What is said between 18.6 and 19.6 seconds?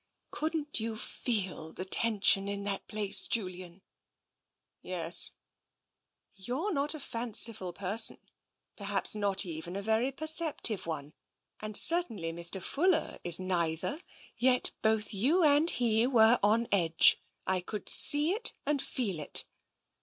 and feel it."